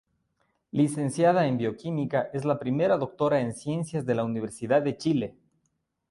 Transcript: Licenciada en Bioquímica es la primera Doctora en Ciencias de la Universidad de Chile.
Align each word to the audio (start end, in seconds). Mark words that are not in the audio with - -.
Licenciada 0.71 1.45
en 1.45 1.59
Bioquímica 1.59 2.31
es 2.33 2.43
la 2.43 2.57
primera 2.57 2.97
Doctora 2.97 3.39
en 3.39 3.53
Ciencias 3.53 4.03
de 4.03 4.15
la 4.15 4.23
Universidad 4.23 4.81
de 4.81 4.97
Chile. 4.97 5.37